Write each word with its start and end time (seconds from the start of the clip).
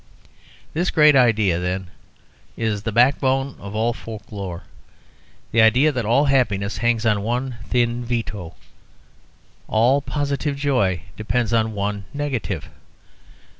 This 0.73 0.89
great 0.89 1.15
idea, 1.15 1.59
then, 1.59 1.91
is 2.57 2.81
the 2.81 2.91
backbone 2.91 3.55
of 3.59 3.75
all 3.75 3.93
folk 3.93 4.31
lore 4.31 4.63
the 5.51 5.61
idea 5.61 5.91
that 5.91 6.07
all 6.07 6.25
happiness 6.25 6.77
hangs 6.77 7.05
on 7.05 7.21
one 7.21 7.57
thin 7.69 8.03
veto; 8.03 8.55
all 9.67 10.01
positive 10.01 10.55
joy 10.55 11.03
depends 11.17 11.53
on 11.53 11.73
one 11.73 12.05
negative. 12.15 12.67